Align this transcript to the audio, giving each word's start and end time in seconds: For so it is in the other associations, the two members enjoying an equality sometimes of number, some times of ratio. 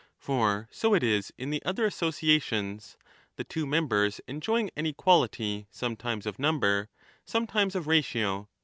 For 0.17 0.67
so 0.71 0.95
it 0.95 1.03
is 1.03 1.31
in 1.37 1.51
the 1.51 1.61
other 1.63 1.85
associations, 1.85 2.97
the 3.35 3.43
two 3.43 3.67
members 3.67 4.19
enjoying 4.27 4.71
an 4.75 4.87
equality 4.87 5.67
sometimes 5.69 6.25
of 6.25 6.39
number, 6.39 6.89
some 7.23 7.45
times 7.45 7.75
of 7.75 7.85
ratio. 7.85 8.49